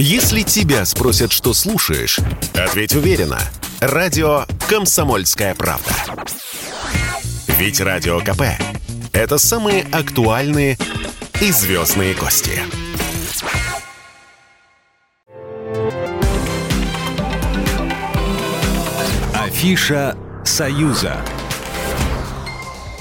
[0.00, 2.20] Если тебя спросят, что слушаешь,
[2.54, 3.40] ответь уверенно.
[3.80, 5.90] Радио «Комсомольская правда».
[7.58, 8.42] Ведь Радио КП–
[9.12, 10.78] это самые актуальные
[11.40, 12.60] и звездные гости.
[19.34, 21.16] Афиша «Союза».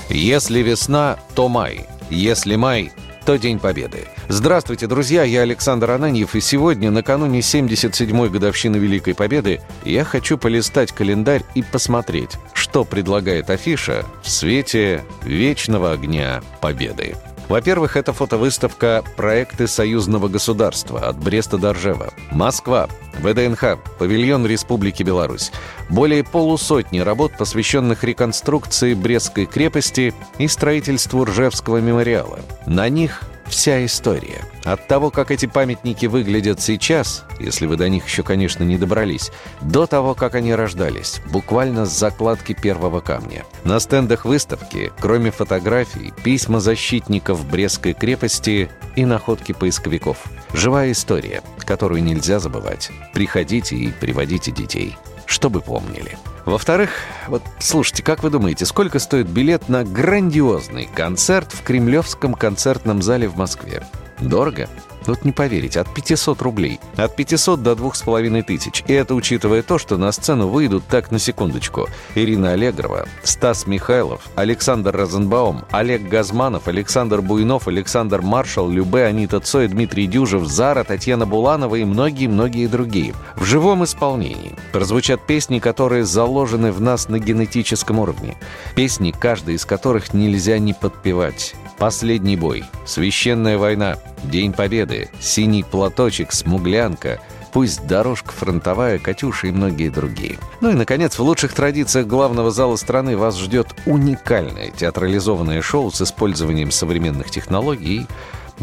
[0.09, 1.85] Если весна, то май.
[2.09, 2.91] Если май,
[3.27, 4.07] то День Победы.
[4.29, 10.93] Здравствуйте, друзья, я Александр Ананьев, и сегодня, накануне 77-й годовщины Великой Победы, я хочу полистать
[10.93, 17.17] календарь и посмотреть, что предлагает афиша в свете вечного огня Победы.
[17.47, 22.13] Во-первых, это фотовыставка «Проекты союзного государства» от Бреста до Ржева.
[22.31, 22.89] Москва.
[23.19, 23.77] ВДНХ.
[23.97, 25.51] Павильон Республики Беларусь.
[25.89, 32.39] Более полусотни работ, посвященных реконструкции Брестской крепости и строительству Ржевского мемориала.
[32.65, 34.43] На них вся история.
[34.63, 39.31] От того, как эти памятники выглядят сейчас, если вы до них еще, конечно, не добрались,
[39.61, 43.45] до того, как они рождались, буквально с закладки первого камня.
[43.63, 50.23] На стендах выставки, кроме фотографий, письма защитников Брестской крепости и находки поисковиков.
[50.53, 52.91] Живая история, которую нельзя забывать.
[53.13, 56.17] Приходите и приводите детей, чтобы помнили.
[56.45, 56.91] Во-вторых,
[57.27, 63.27] вот слушайте, как вы думаете, сколько стоит билет на грандиозный концерт в Кремлевском концертном зале
[63.27, 63.83] в Москве?
[64.19, 64.67] Дорого?
[65.07, 66.81] Вот не поверите, от 500 рублей.
[66.97, 68.89] От 500 до 2500.
[68.89, 74.27] И это учитывая то, что на сцену выйдут, так на секундочку, Ирина Аллегрова, Стас Михайлов,
[74.35, 81.25] Александр Розенбаум, Олег Газманов, Александр Буйнов, Александр Маршал, Любе, Анита Цой, Дмитрий Дюжев, Зара, Татьяна
[81.25, 83.13] Буланова и многие-многие другие.
[83.37, 88.35] В живом исполнении прозвучат песни, которые заложены в нас на генетическом уровне.
[88.75, 91.55] Песни, каждая из которых нельзя не подпевать.
[91.77, 97.19] «Последний бой», «Священная война», «День Победы», «Синий платочек», «Смуглянка»,
[97.53, 100.37] «Пусть дорожка фронтовая», «Катюша» и многие другие.
[100.61, 106.01] Ну и, наконец, в лучших традициях главного зала страны вас ждет уникальное театрализованное шоу с
[106.01, 108.07] использованием современных технологий и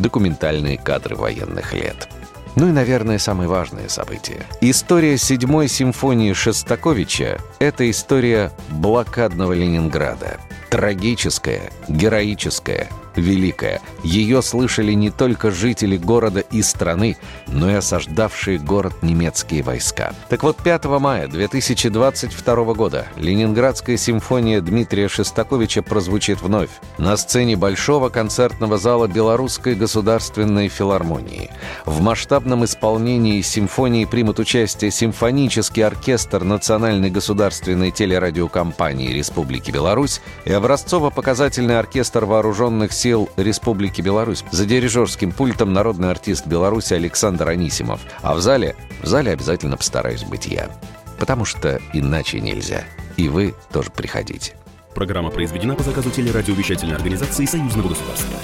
[0.00, 2.08] документальные кадры военных лет.
[2.56, 4.42] Ну и, наверное, самое важное событие.
[4.60, 10.38] История седьмой симфонии Шостаковича– это история блокадного Ленинграда.
[10.70, 13.80] Трагическая, героическая, великая.
[14.02, 17.16] Ее слышали не только жители города и страны,
[17.46, 20.12] но и осаждавшие город немецкие войска.
[20.28, 28.08] Так вот, 5 мая 2022 года Ленинградская симфония Дмитрия Шестаковича прозвучит вновь на сцене Большого
[28.08, 31.50] концертного зала Белорусской государственной филармонии.
[31.86, 41.78] В масштабном исполнении симфонии примут участие симфонический оркестр Национальной государственной телерадиокомпании Республики Беларусь и образцово-показательный
[41.78, 44.44] оркестр вооруженных сил сил Республики Беларусь.
[44.50, 48.00] За дирижерским пультом народный артист Беларуси Александр Анисимов.
[48.22, 50.70] А в зале, в зале обязательно постараюсь быть я.
[51.18, 52.84] Потому что иначе нельзя.
[53.18, 54.54] И вы тоже приходите.
[54.94, 58.38] Программа произведена по заказу телерадиовещательной организации Союзного государства.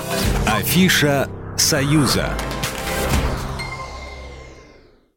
[0.47, 2.29] Афиша «Союза».